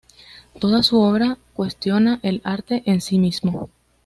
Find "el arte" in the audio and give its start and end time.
2.23-2.81